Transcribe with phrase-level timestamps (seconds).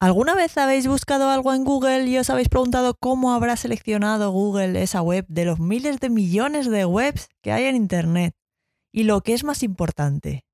[0.00, 4.80] ¿Alguna vez habéis buscado algo en Google y os habéis preguntado cómo habrá seleccionado Google
[4.80, 8.32] esa web de los miles de millones de webs que hay en Internet?
[8.92, 10.44] Y lo que es más importante,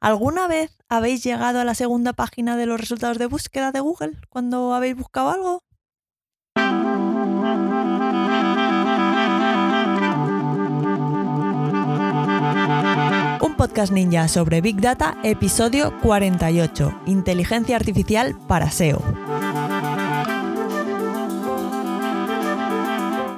[0.00, 4.18] ¿alguna vez habéis llegado a la segunda página de los resultados de búsqueda de Google
[4.28, 5.62] cuando habéis buscado algo?
[13.60, 19.02] Podcast ninja sobre Big Data, episodio 48, Inteligencia Artificial para SEO.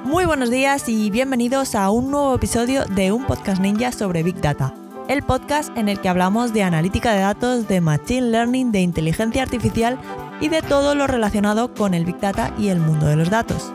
[0.05, 4.39] Muy buenos días y bienvenidos a un nuevo episodio de un podcast ninja sobre Big
[4.39, 4.73] Data,
[5.09, 9.43] el podcast en el que hablamos de analítica de datos, de Machine Learning, de inteligencia
[9.43, 9.99] artificial
[10.39, 13.73] y de todo lo relacionado con el Big Data y el mundo de los datos.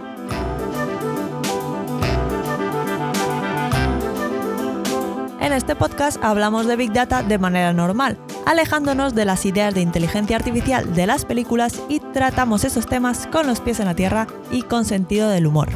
[5.48, 9.80] En este podcast hablamos de Big Data de manera normal, alejándonos de las ideas de
[9.80, 14.26] inteligencia artificial de las películas y tratamos esos temas con los pies en la tierra
[14.50, 15.70] y con sentido del humor.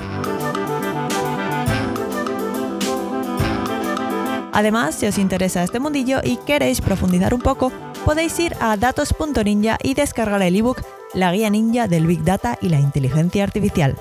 [4.52, 7.72] Además, si os interesa este mundillo y queréis profundizar un poco,
[8.04, 10.82] podéis ir a datos.ninja y descargar el ebook
[11.14, 13.96] La guía ninja del Big Data y la inteligencia artificial.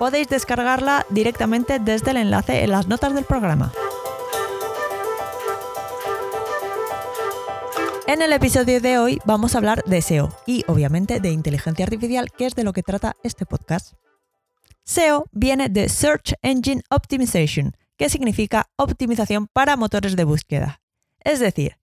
[0.00, 3.70] Podéis descargarla directamente desde el enlace en las notas del programa.
[8.08, 12.32] En el episodio de hoy vamos a hablar de SEO y obviamente de inteligencia artificial,
[12.36, 13.92] que es de lo que trata este podcast.
[14.82, 20.80] SEO viene de Search Engine Optimization, que significa optimización para motores de búsqueda.
[21.20, 21.78] Es decir,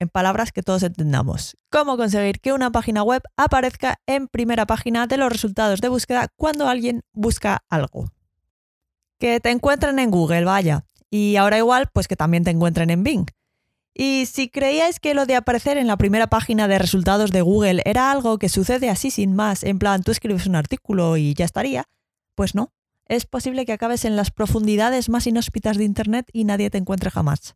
[0.00, 5.06] en palabras que todos entendamos, cómo conseguir que una página web aparezca en primera página
[5.06, 8.10] de los resultados de búsqueda cuando alguien busca algo.
[9.18, 10.84] Que te encuentren en Google, vaya.
[11.10, 13.26] Y ahora igual, pues que también te encuentren en Bing.
[13.98, 17.80] Y si creíais que lo de aparecer en la primera página de resultados de Google
[17.86, 21.46] era algo que sucede así sin más, en plan tú escribes un artículo y ya
[21.46, 21.88] estaría,
[22.34, 22.74] pues no.
[23.06, 27.10] Es posible que acabes en las profundidades más inhóspitas de Internet y nadie te encuentre
[27.10, 27.54] jamás.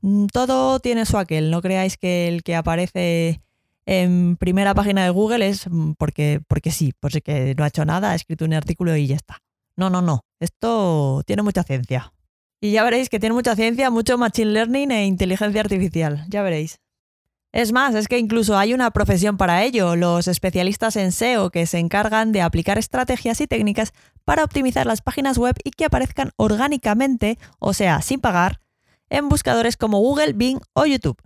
[0.00, 3.42] Mm, todo tiene su aquel, no creáis que el que aparece
[3.84, 8.12] en primera página de Google es mm, porque, porque sí, porque no ha hecho nada,
[8.12, 9.42] ha escrito un artículo y ya está.
[9.74, 10.24] No, no, no.
[10.38, 12.12] Esto tiene mucha ciencia.
[12.60, 16.24] Y ya veréis que tiene mucha ciencia, mucho machine learning e inteligencia artificial.
[16.28, 16.80] Ya veréis.
[17.52, 21.66] Es más, es que incluso hay una profesión para ello, los especialistas en SEO que
[21.66, 23.92] se encargan de aplicar estrategias y técnicas
[24.24, 28.60] para optimizar las páginas web y que aparezcan orgánicamente, o sea, sin pagar,
[29.08, 31.22] en buscadores como Google, Bing o YouTube.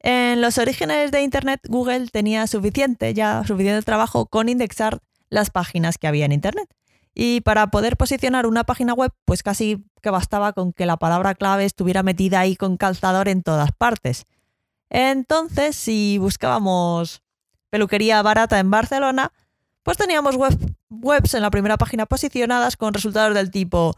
[0.00, 5.98] En los orígenes de Internet, Google tenía suficiente, ya suficiente trabajo con indexar las páginas
[5.98, 6.68] que había en Internet.
[7.20, 11.34] Y para poder posicionar una página web, pues casi que bastaba con que la palabra
[11.34, 14.24] clave estuviera metida ahí con calzador en todas partes.
[14.88, 17.24] Entonces, si buscábamos
[17.70, 19.32] peluquería barata en Barcelona,
[19.82, 20.36] pues teníamos
[20.90, 23.96] webs en la primera página posicionadas con resultados del tipo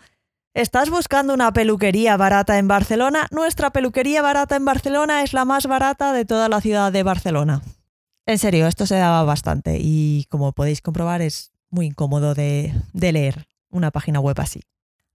[0.54, 3.26] ¿Estás buscando una peluquería barata en Barcelona?
[3.32, 7.60] Nuestra peluquería barata en Barcelona es la más barata de toda la ciudad de Barcelona.
[8.24, 13.46] En serio, esto se daba bastante y como podéis comprobar es muy incómodo de, leer
[13.70, 14.62] una página web así.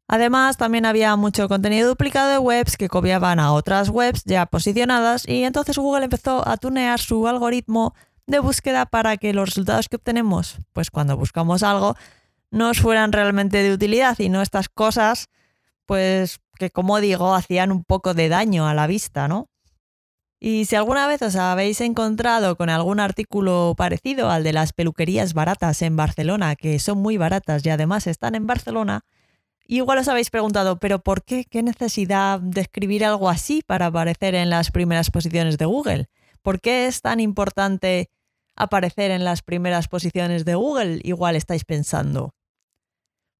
[0.07, 5.27] Además, también había mucho contenido duplicado de webs que copiaban a otras webs ya posicionadas
[5.27, 7.95] y entonces Google empezó a tunear su algoritmo
[8.27, 11.95] de búsqueda para que los resultados que obtenemos, pues cuando buscamos algo,
[12.51, 15.27] nos fueran realmente de utilidad y no estas cosas,
[15.85, 19.49] pues que como digo, hacían un poco de daño a la vista, ¿no?
[20.40, 25.34] Y si alguna vez os habéis encontrado con algún artículo parecido al de las peluquerías
[25.34, 29.06] baratas en Barcelona, que son muy baratas y además están en Barcelona,
[29.66, 31.45] igual os habéis preguntado, pero ¿por qué?
[31.45, 36.09] ¿Qué necesidad de escribir algo así para aparecer en las primeras posiciones de Google?
[36.41, 38.12] ¿Por qué es tan importante
[38.56, 41.00] aparecer en las primeras posiciones de Google?
[41.03, 42.34] Igual estáis pensando.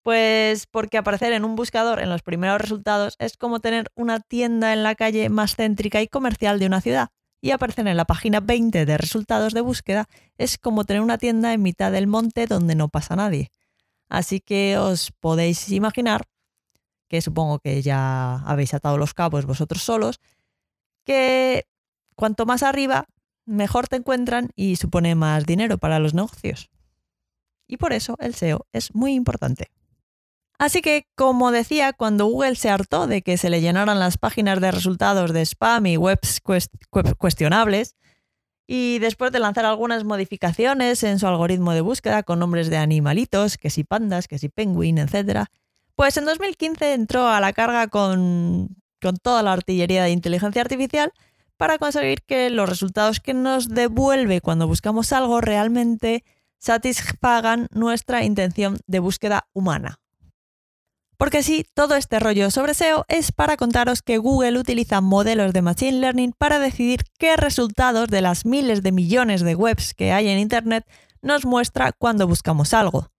[0.06, 4.72] Pues porque aparecer en un buscador en los primeros resultados es como tener una tienda
[4.72, 7.10] en la calle más céntrica y comercial de una ciudad.
[7.42, 10.08] Y aparecer en la página 20 de resultados de búsqueda
[10.38, 13.50] es como tener una tienda en mitad del monte donde no pasa nadie.
[14.08, 16.28] Así que os podéis imaginar,
[17.08, 20.20] que supongo que ya habéis atado los cabos vosotros solos,
[21.04, 21.66] que
[22.16, 23.08] cuanto más arriba,
[23.48, 26.70] mejor te encuentran y supone más dinero para los negocios.
[27.68, 29.72] Y por eso el SEO es muy importante.
[30.58, 34.62] Así que, como decía, cuando Google se hartó de que se le llenaran las páginas
[34.62, 36.42] de resultados de spam y webs
[37.18, 37.96] cuestionables,
[38.68, 43.58] y después de lanzar algunas modificaciones en su algoritmo de búsqueda con nombres de animalitos,
[43.58, 45.46] que si pandas, que si penguin, etc.,
[45.96, 51.14] pues en 2015 entró a la carga con, con toda la artillería de inteligencia artificial
[51.58, 56.26] para conseguir que los resultados que nos devuelve cuando buscamos algo realmente
[56.58, 60.00] satisfagan nuestra intención de búsqueda humana.
[61.18, 65.62] Porque sí, todo este rollo sobre SEO es para contaros que Google utiliza modelos de
[65.62, 70.28] Machine Learning para decidir qué resultados de las miles de millones de webs que hay
[70.28, 70.86] en Internet
[71.22, 73.10] nos muestra cuando buscamos algo.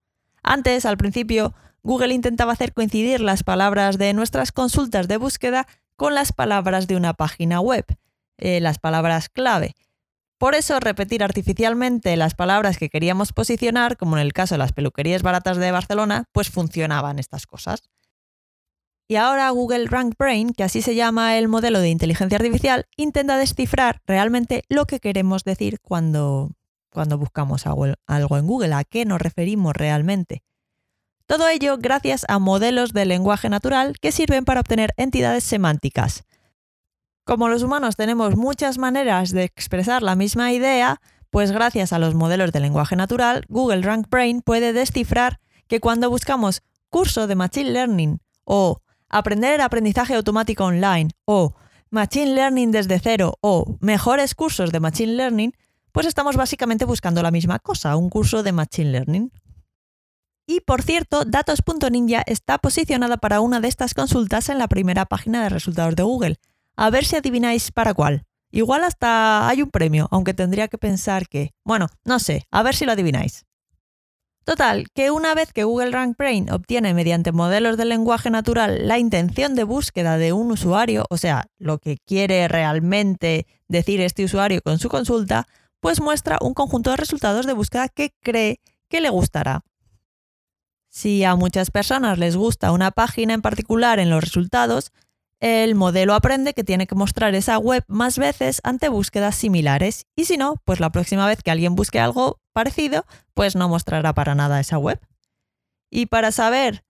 [0.43, 1.53] Antes, al principio,
[1.83, 6.95] Google intentaba hacer coincidir las palabras de nuestras consultas de búsqueda con las palabras de
[6.95, 7.85] una página web,
[8.37, 9.75] eh, las palabras clave.
[10.37, 14.71] Por eso repetir artificialmente las palabras que queríamos posicionar, como en el caso de las
[14.71, 17.81] peluquerías baratas de Barcelona, pues funcionaban estas cosas.
[19.09, 23.37] Y ahora Google Rank Brain, que así se llama el modelo de inteligencia artificial, intenta
[23.37, 26.51] descifrar realmente lo que queremos decir cuando,
[26.91, 30.43] cuando buscamos algo, algo en Google, a qué nos referimos realmente.
[31.25, 36.23] Todo ello gracias a modelos de lenguaje natural que sirven para obtener entidades semánticas,
[37.27, 42.15] como los humanos tenemos muchas maneras de expresar la misma idea, pues gracias a los
[42.15, 47.71] modelos de lenguaje natural, Google Rank Brain puede descifrar que cuando buscamos curso de Machine
[47.71, 51.53] Learning o aprender aprendizaje automático online o
[51.89, 55.53] Machine Learning desde cero o mejores cursos de Machine Learning,
[55.91, 59.31] pues estamos básicamente buscando la misma cosa, un curso de Machine Learning.
[60.47, 65.43] Y por cierto, datos.ninja está posicionada para una de estas consultas en la primera página
[65.43, 66.39] de resultados de Google.
[66.77, 68.23] A ver si adivináis para cuál.
[68.51, 71.51] Igual hasta hay un premio, aunque tendría que pensar que...
[71.65, 73.45] Bueno, no sé, a ver si lo adivináis.
[74.45, 78.97] Total, que una vez que Google Rank Brain obtiene mediante modelos de lenguaje natural la
[78.97, 84.61] intención de búsqueda de un usuario, o sea, lo que quiere realmente decir este usuario
[84.61, 85.47] con su consulta,
[85.81, 89.65] pues muestra un conjunto de resultados de búsqueda que cree que le gustará.
[90.89, 94.93] Si a muchas personas les gusta una página en particular en los resultados,
[95.39, 100.25] el modelo aprende que tiene que mostrar esa web más veces ante búsquedas similares y
[100.25, 104.33] si no, pues la próxima vez que alguien busque algo parecido, pues no mostrará para
[104.33, 104.99] nada esa web.
[105.89, 106.83] Y para saber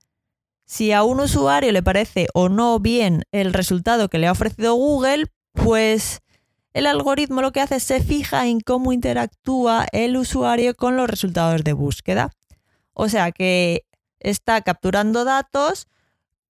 [0.66, 4.76] si a un usuario le parece o no bien el resultado que le ha ofrecido
[4.76, 6.20] Google, pues
[6.74, 11.10] el algoritmo lo que hace es se fija en cómo interactúa el usuario con los
[11.10, 12.32] resultados de búsqueda.
[12.94, 13.86] O sea que
[14.20, 15.88] está capturando datos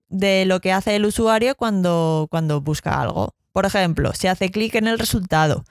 [0.09, 3.33] de lo que hace el usuario cuando, cuando busca algo.
[3.51, 5.65] Por ejemplo, si hace clic en el resultado,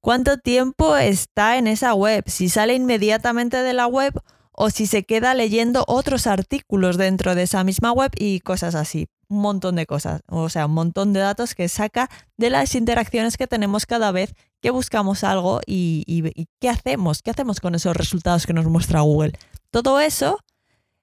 [0.00, 4.20] cuánto tiempo está en esa web, si sale inmediatamente de la web
[4.52, 9.06] o si se queda leyendo otros artículos dentro de esa misma web y cosas así.
[9.28, 13.36] Un montón de cosas, o sea, un montón de datos que saca de las interacciones
[13.36, 16.24] que tenemos cada vez que buscamos algo y,
[16.58, 19.32] qué hacemos, qué hacemos con esos resultados que nos muestra Google.
[19.70, 20.40] Todo eso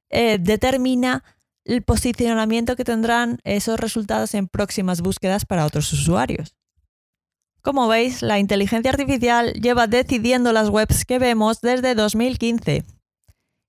[0.10, 1.24] eh, determina
[1.66, 6.56] el posicionamiento que tendrán esos resultados en próximas búsquedas para otros usuarios.
[7.62, 12.86] Como veis, la inteligencia artificial lleva decidiendo las webs que vemos desde 2015.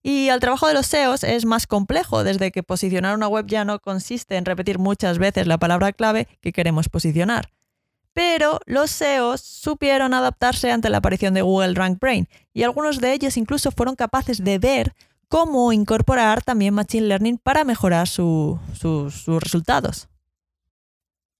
[0.03, 3.65] Y el trabajo de los SEOs es más complejo, desde que posicionar una web ya
[3.65, 7.51] no consiste en repetir muchas veces la palabra clave que queremos posicionar.
[8.13, 13.15] Pero los SEOs supieron adaptarse ante la aparición de Google Rank Brain y algunos de
[13.15, 14.95] ellos incluso fueron capaces de ver
[15.29, 18.59] cómo incorporar también Machine Learning para mejorar sus
[19.27, 20.09] resultados.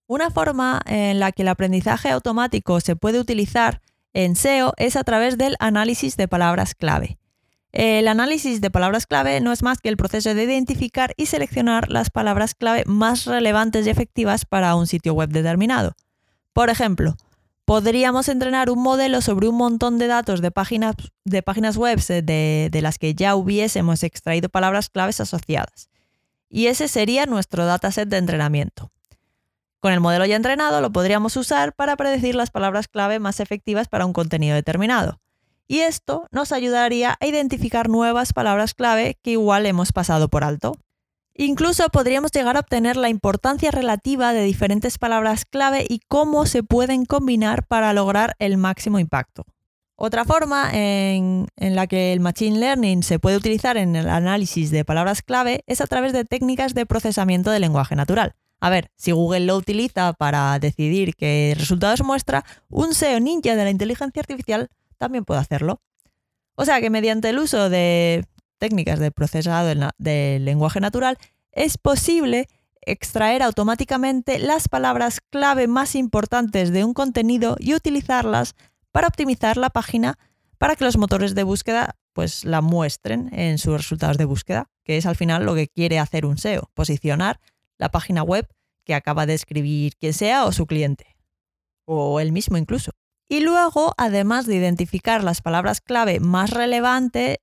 [0.07, 3.81] Una forma en la que el aprendizaje automático se puede utilizar
[4.13, 7.17] en SEO es a través del análisis de palabras clave.
[7.73, 11.91] El análisis de palabras clave no es más que el proceso de identificar y seleccionar
[11.91, 15.95] las palabras clave más relevantes y efectivas para un sitio web determinado.
[16.53, 17.17] Por ejemplo,
[17.67, 20.95] podríamos entrenar un modelo sobre un montón de datos de páginas,
[21.25, 25.89] de páginas web eh, de, de, las que ya hubiésemos extraído palabras claves asociadas.
[26.49, 28.89] Y ese sería nuestro dataset de entrenamiento.
[29.81, 33.89] Con el modelo ya entrenado lo podríamos usar para predecir las palabras clave más efectivas
[33.89, 35.19] para un contenido determinado.
[35.67, 40.71] Y esto nos ayudaría a identificar nuevas palabras clave que igual hemos pasado por alto.
[41.39, 46.63] Incluso podríamos llegar a obtener la importancia relativa de diferentes palabras clave y cómo se
[46.63, 49.45] pueden combinar para lograr el máximo impacto.
[49.95, 54.83] Otra forma en, la que el Machine Learning se puede utilizar en el análisis de
[54.83, 58.33] palabras clave es a través de técnicas de procesamiento de lenguaje natural.
[58.59, 63.63] A ver, si Google lo utiliza para decidir qué resultados muestra, un SEO ninja de
[63.63, 65.81] la inteligencia artificial también puede hacerlo.
[66.55, 68.25] O sea que mediante el uso de
[68.57, 71.17] técnicas de procesado del lenguaje natural,
[71.51, 72.47] es posible
[72.81, 78.55] extraer automáticamente las palabras clave más importantes de un contenido y utilizarlas
[78.91, 80.17] para optimizar la página
[80.57, 84.97] para que los motores de búsqueda pues la muestren en sus resultados de búsqueda, que
[84.97, 87.39] es al final lo que quiere hacer un SEO, posicionar
[87.77, 88.47] la página web
[88.85, 91.15] que acaba de escribir quien sea o su cliente.
[91.85, 92.91] o él mismo incluso.
[93.29, 97.37] Y luego, además de identificar las palabras clave más relevantes,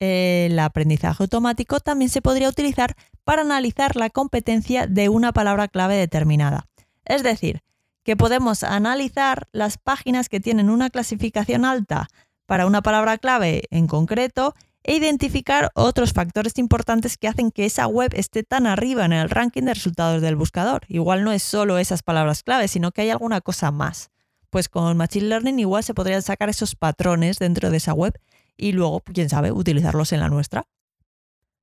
[0.00, 5.96] el aprendizaje automático también se podría utilizar para analizar la competencia de una palabra clave
[5.96, 6.66] determinada.
[7.04, 7.62] Es decir,
[8.04, 12.08] que podemos analizar las páginas que tienen una clasificación alta
[12.46, 17.86] para una palabra clave en concreto e identificar otros factores importantes que hacen que esa
[17.86, 20.82] web esté tan arriba en el ranking de resultados del buscador.
[20.88, 24.10] Igual no es solo esas palabras clave, sino que hay alguna cosa más.
[24.48, 28.18] Pues con Machine Learning igual se podrían sacar esos patrones dentro de esa web
[28.58, 30.64] y luego, quién sabe, utilizarlos en la nuestra.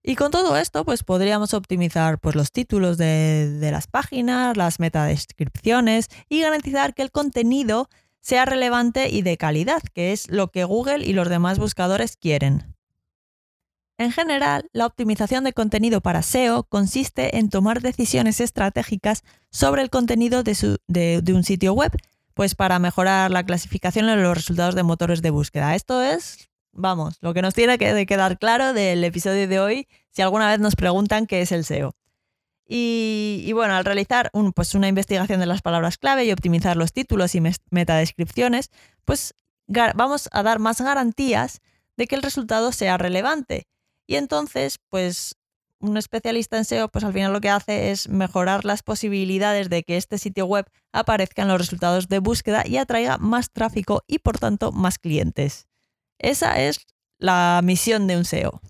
[0.02, 4.80] Y con todo esto, pues podríamos optimizar pues, los títulos de, de las páginas, las
[4.80, 7.90] metadescripciones y garantizar que el contenido
[8.22, 12.76] sea relevante y de calidad, que es lo que Google y los demás buscadores quieren.
[13.98, 19.90] En general, la optimización de contenido para SEO consiste en tomar decisiones estratégicas sobre el
[19.90, 21.92] contenido de, un sitio web,
[22.34, 25.76] pues para mejorar la clasificación en los resultados de motores de búsqueda.
[25.76, 30.22] Esto es, vamos, lo que nos tiene que quedar claro del episodio de hoy si
[30.22, 31.96] alguna vez nos preguntan qué es el SEO.
[32.68, 37.36] Y, bueno, al realizar pues una investigación de las palabras clave y optimizar los títulos
[37.36, 38.72] y metadescripciones,
[39.06, 39.36] pues
[39.68, 41.62] vamos a dar más garantías
[41.96, 43.68] de que el resultado sea relevante
[44.08, 45.36] y entonces, pues
[45.80, 49.84] un especialista en SEO, pues al final lo que hace es mejorar las posibilidades de
[49.84, 54.20] que este sitio web aparezca en los resultados de búsqueda y atraiga más tráfico y
[54.20, 55.68] por tanto más clientes.
[56.20, 56.86] Esa es
[57.18, 58.62] la misión de un SEO.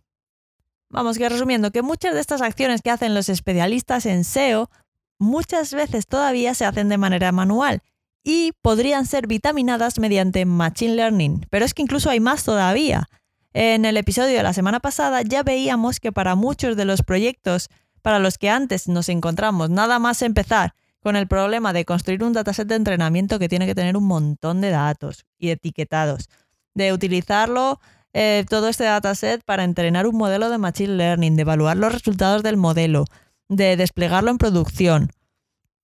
[0.89, 4.69] Vamos, que resumiendo, que muchas de estas acciones que hacen los especialistas en SEO
[5.17, 7.81] muchas veces todavía se hacen de manera manual
[8.23, 13.07] y podrían ser vitaminadas mediante Machine Learning, pero es que incluso hay más todavía.
[13.53, 17.69] En el episodio de la semana pasada ya veíamos que para muchos de los proyectos
[18.01, 22.33] para los que antes nos encontramos nada más empezar con el problema de construir un
[22.33, 26.29] dataset de entrenamiento que tiene que tener un montón de datos y etiquetados,
[26.75, 27.79] de utilizarlo
[28.13, 32.43] eh, todo este dataset para entrenar un modelo de Machine Learning, de evaluar los resultados
[32.43, 33.05] del modelo,
[33.49, 35.11] de desplegarlo en producción.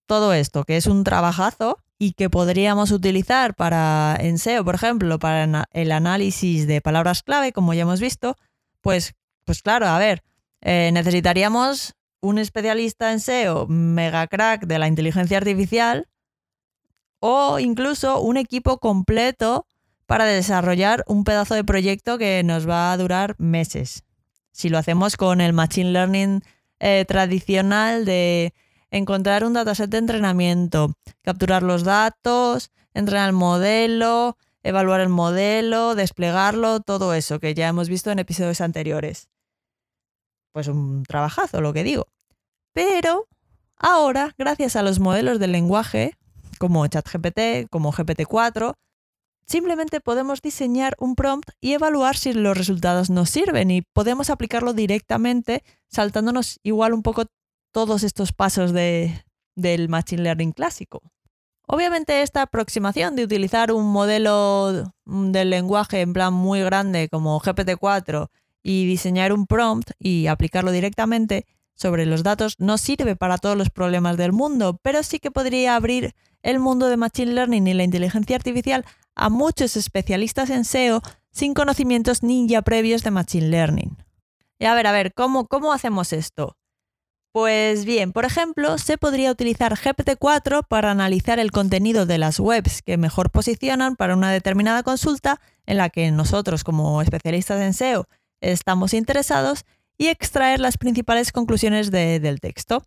[0.05, 5.19] Todo esto, que es un trabajazo y que podríamos utilizar para en SEO, por ejemplo,
[5.19, 8.36] para el análisis de palabras clave, como ya hemos visto,
[8.81, 9.13] pues,
[9.45, 10.24] pues claro, a ver,
[10.62, 16.07] eh, necesitaríamos un especialista en SEO mega crack de la inteligencia artificial
[17.19, 19.65] o incluso un equipo completo
[20.12, 24.03] para desarrollar un pedazo de proyecto que nos va a durar meses.
[24.51, 26.44] Si lo hacemos con el Machine Learning
[26.82, 28.53] eh, tradicional de
[28.89, 36.82] encontrar un dataset de entrenamiento, capturar los datos, entrenar el modelo, evaluar el modelo, desplegarlo,
[36.82, 39.30] todo eso que ya hemos visto en episodios anteriores.
[40.51, 42.10] Pues un trabajazo, lo que digo.
[42.74, 43.30] Pero
[43.77, 46.18] ahora, gracias a los modelos del lenguaje,
[46.60, 48.75] como ChatGPT, como GPT-4,
[49.51, 54.74] simplemente podemos diseñar un prompt y evaluar si los resultados nos sirven y podemos aplicarlo
[54.74, 57.25] directamente saltándonos igual un poco
[57.74, 61.01] todos estos pasos del Machine Learning clásico.
[61.67, 68.29] Obviamente esta aproximación de utilizar un modelo del lenguaje en plan muy grande como GPT-4
[68.63, 73.70] y diseñar un prompt y aplicarlo directamente sobre los datos no sirve para todos los
[73.70, 77.84] problemas del mundo, pero sí que podría abrir el mundo de Machine Learning y la
[77.84, 81.01] inteligencia artificial a muchos especialistas en SEO
[81.32, 83.98] sin conocimientos ninja previos de Machine Learning.
[84.60, 86.56] Y a ver, a ver, ¿cómo, cómo hacemos esto?
[87.34, 92.82] Pues bien, por ejemplo, se podría utilizar GPT-4 para analizar el contenido de las webs
[92.82, 98.08] que mejor posicionan para una determinada consulta en la que nosotros como especialistas en SEO
[98.41, 99.63] estamos interesados
[99.98, 102.84] y extraer las principales conclusiones del texto.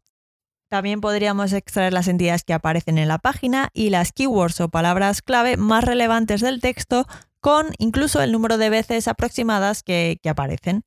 [0.75, 5.23] También podríamos extraer las entidades que aparecen en la página y las keywords o palabras
[5.23, 7.07] clave más relevantes del texto
[7.39, 10.83] con incluso el número de veces aproximadas que aparecen.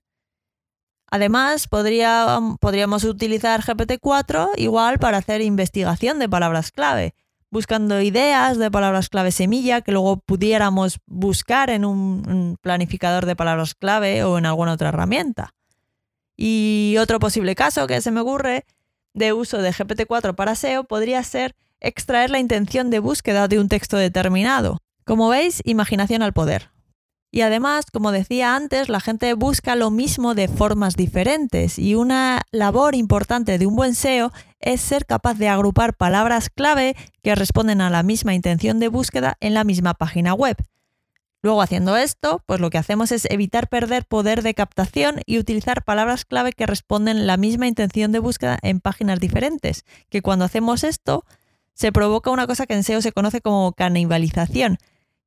[1.10, 7.15] Además, podríamos utilizar GPT-4 igual para hacer investigación de palabras clave,
[7.50, 13.74] buscando ideas de palabras clave semilla que luego pudiéramos buscar en un planificador de palabras
[13.74, 15.53] clave o en alguna otra herramienta.
[16.36, 18.65] Y otro posible caso que se me ocurre
[19.17, 23.67] de uso de GPT-4 para SEO podría ser extraer la intención de búsqueda de un
[23.67, 24.77] texto determinado.
[25.05, 26.69] Como veis, imaginación al poder.
[27.31, 32.43] Y además, como decía antes, la gente busca lo mismo de formas diferentes y una
[32.51, 37.81] labor importante de un buen SEO es ser capaz de agrupar palabras clave que responden
[37.81, 40.57] a la misma intención de búsqueda en la misma página web.
[41.44, 45.84] Luego, haciendo esto, pues lo que hacemos es evitar perder poder de captación y utilizar
[45.84, 50.84] palabras clave que responden la misma intención de búsqueda en páginas diferentes, que cuando hacemos
[50.84, 51.25] esto
[51.74, 54.77] se provoca una cosa que en SEO se conoce como canibalización,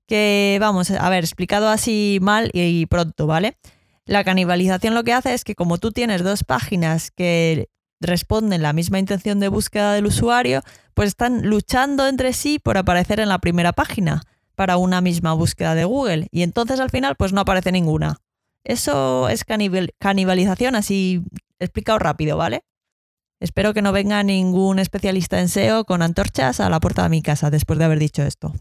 [0.07, 3.57] que vamos, a ver, explicado así mal y pronto, ¿vale?
[4.05, 7.69] La canibalización lo que hace es que como tú tienes dos páginas que
[8.01, 10.63] responden la misma intención de búsqueda del usuario,
[10.95, 14.23] pues están luchando entre sí por aparecer en la primera página
[14.61, 18.19] para una misma búsqueda de Google y entonces al final pues no aparece ninguna.
[18.63, 21.23] Eso es canibalización así
[21.59, 22.61] explicado rápido, ¿vale?
[23.41, 27.23] Espero que no venga ningún especialista en SEO con antorchas a la puerta de mi
[27.23, 28.53] casa después de haber dicho esto.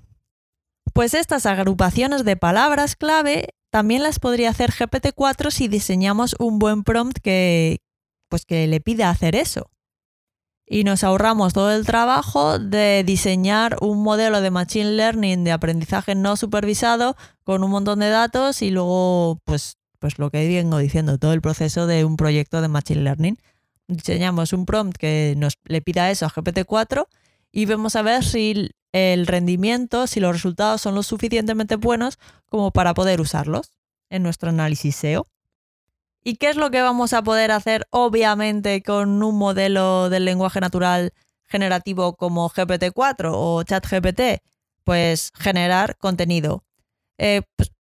[0.93, 6.85] Pues estas agrupaciones de palabras clave también las podría hacer GPT-4 si diseñamos un buen
[6.85, 7.79] prompt que,
[8.29, 9.69] pues que le pida hacer eso.
[10.71, 16.13] Y nos ahorramos todo el trabajo de diseñar un modelo de Machine Learning de aprendizaje
[16.13, 21.17] no supervisado con un montón de datos y luego, pues, pues lo que vengo diciendo,
[21.17, 23.37] todo el proceso de un proyecto de Machine Learning
[23.89, 27.07] diseñamos un prompt que nos le pida eso a GPT-4
[27.51, 32.71] y vemos a ver si el rendimiento, si los resultados son lo suficientemente buenos como
[32.71, 33.71] para poder usarlos
[34.09, 35.25] en nuestro análisis SEO.
[36.23, 40.59] ¿Y qué es lo que vamos a poder hacer obviamente con un modelo del lenguaje
[40.59, 41.13] natural
[41.45, 44.43] generativo como GPT-4 o ChatGPT?
[44.83, 46.63] Pues generar contenido.
[47.17, 47.71] Eh, pues,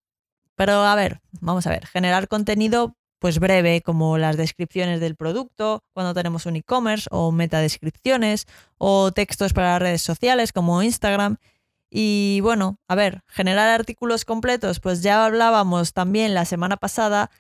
[0.57, 5.83] pero a ver, vamos a ver, generar contenido pues breve, como las descripciones del producto,
[5.92, 8.47] cuando tenemos un e-commerce, o metadescripciones,
[8.78, 11.37] o textos para redes sociales como Instagram.
[11.90, 17.30] Y bueno, a ver, generar artículos completos, pues ya hablábamos también la semana pasada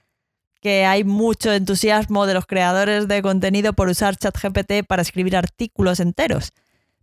[0.60, 6.00] que hay mucho entusiasmo de los creadores de contenido por usar ChatGPT para escribir artículos
[6.00, 6.52] enteros.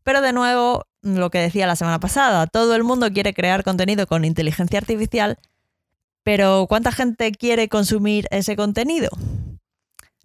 [0.03, 4.07] Pero de nuevo, lo que decía la semana pasada, todo el mundo quiere crear contenido
[4.07, 5.38] con inteligencia artificial,
[6.24, 9.09] pero ¿cuánta gente quiere consumir ese contenido?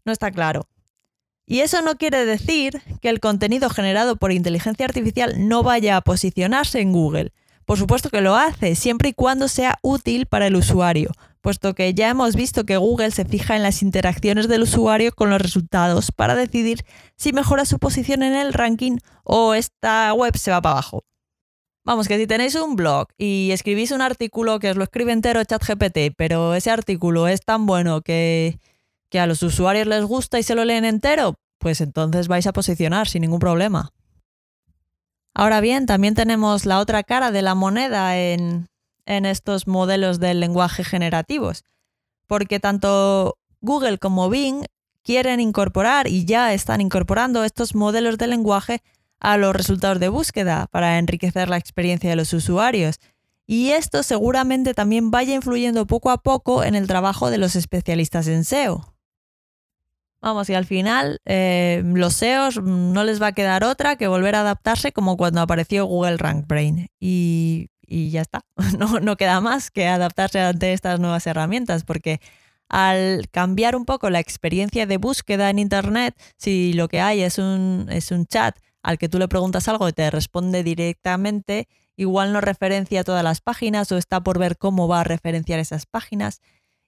[0.04, 0.66] No está claro.
[1.46, 6.00] Y eso no quiere decir que el contenido generado por inteligencia artificial no vaya a
[6.00, 7.32] posicionarse en Google.
[7.64, 11.10] Por supuesto que lo hace, siempre y cuando sea útil para el usuario,
[11.40, 15.30] puesto que ya hemos visto que Google se fija en las interacciones del usuario con
[15.30, 16.84] los resultados para decidir
[17.16, 21.04] si mejora su posición en el ranking o esta web se va para abajo.
[21.84, 25.42] Vamos, que si tenéis un blog y escribís un artículo que os lo escribe entero
[25.42, 28.60] ChatGPT, pero ese artículo es tan bueno que,
[29.08, 32.52] que a los usuarios les gusta y se lo leen entero, pues entonces vais a
[32.52, 33.90] posicionar sin ningún problema.
[35.34, 38.66] Ahora bien, también tenemos la otra cara de la moneda en,
[39.10, 41.64] en estos modelos del lenguaje generativos,
[42.28, 44.64] porque tanto Google como Bing
[45.02, 48.82] quieren incorporar y ya están incorporando estos modelos de lenguaje
[49.18, 53.00] a los resultados de búsqueda para enriquecer la experiencia de los usuarios.
[53.48, 58.28] Y esto seguramente también vaya influyendo poco a poco en el trabajo de los especialistas
[58.28, 58.94] en SEO.
[60.22, 64.36] Vamos, y al final eh, los SEOs no les va a quedar otra que volver
[64.36, 66.88] a adaptarse como cuando apareció Google Rank Brain.
[67.00, 68.44] Y, ya está,
[68.78, 72.20] no, no queda más que adaptarse ante estas nuevas herramientas, porque
[72.68, 77.38] al cambiar un poco la experiencia de búsqueda en Internet, si lo que hay es
[77.38, 82.32] un, es un chat al que tú le preguntas algo y te responde directamente, igual
[82.32, 86.40] no referencia todas las páginas o está por ver cómo va a referenciar esas páginas.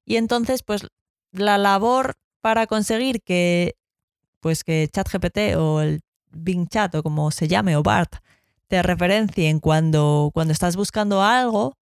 [0.06, 0.86] Y entonces, pues
[1.32, 3.74] la labor para conseguir que
[4.40, 8.16] pues que ChatGPT o el Bing Chat o como se llame o BART
[8.72, 11.76] te referencien cuando, cuando estás buscando algo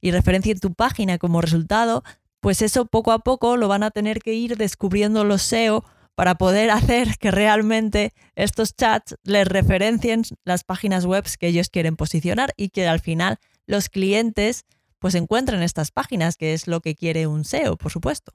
[0.00, 2.02] y referencien tu página como resultado,
[2.40, 5.84] pues eso poco a poco lo van a tener que ir descubriendo los SEO
[6.16, 11.94] para poder hacer que realmente estos chats les referencien las páginas web que ellos quieren
[11.94, 14.64] posicionar y que al final los clientes
[14.98, 18.32] pues encuentren estas páginas, que es lo que quiere un SEO, por supuesto.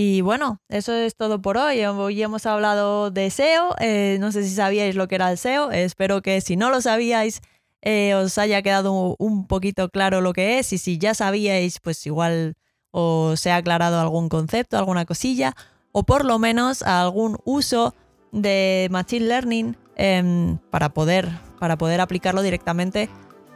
[0.00, 1.84] Y bueno, eso es todo por hoy.
[1.84, 3.74] Hoy hemos hablado de SEO.
[3.80, 5.72] Eh, no sé si sabíais lo que era el SEO.
[5.72, 7.40] espero que si no lo sabíais,
[7.82, 10.72] eh, os haya quedado un poquito claro lo que es.
[10.72, 12.54] Y si ya sabíais, pues igual
[12.92, 15.56] os he aclarado algún concepto, alguna cosilla
[15.90, 17.92] o por lo menos algún uso
[18.30, 23.10] de Machine Learning em, para, poder, para poder aplicarlo directamente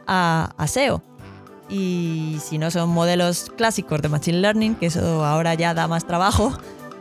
[0.07, 1.01] a, SEO.
[1.69, 6.05] Y si no son modelos clásicos de Machine Learning, que eso ahora ya da más
[6.05, 6.53] trabajo,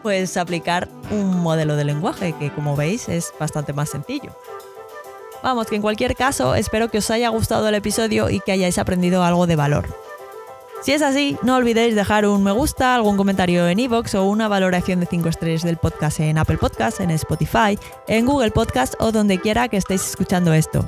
[0.03, 4.37] pues aplicar un modelo de lenguaje, que como veis es bastante más sencillo.
[5.42, 8.79] Vamos, que en cualquier caso espero que os haya gustado el episodio y que hayáis
[8.79, 9.88] aprendido algo de valor.
[10.83, 14.48] Si es así, no olvidéis dejar un me gusta, algún comentario en iVoox o una
[14.48, 19.12] valoración de 5 estrellas del podcast en Apple Podcast, en Spotify, en Google Podcast o
[19.12, 20.85] donde quiera que estéis escuchando esto.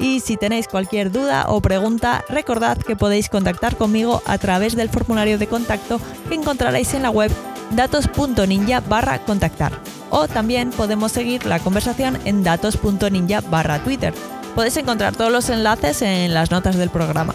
[0.00, 4.90] Y si tenéis cualquier duda o pregunta, recordad que podéis contactar conmigo a través del
[4.90, 7.32] formulario de contacto que encontraréis en la web
[7.72, 9.72] datos.ninja barra contactar.
[10.10, 14.14] o también podemos seguir la conversación en datos.ninja barra Twitter.
[14.54, 17.34] Podéis encontrar todos los enlaces en las notas del programa.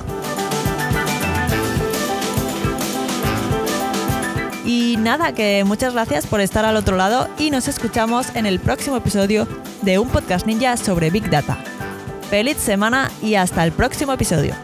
[4.66, 8.60] Y nada, que muchas gracias por estar al otro lado y nos escuchamos en el
[8.60, 9.48] próximo episodio
[9.82, 11.58] de un podcast ninja sobre Big Data.
[12.34, 14.56] Feliz semana y hasta el próximo episodio.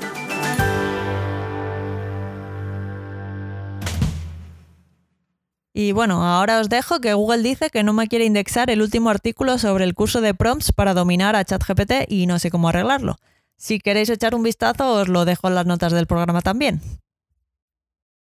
[5.71, 9.11] Y bueno, ahora os dejo que Google dice que no me quiere indexar el último
[9.11, 13.17] artículo sobre el curso de prompts para dominar a ChatGPT y no sé cómo arreglarlo.
[13.55, 16.81] Si queréis echar un vistazo, os lo dejo en las notas del programa también.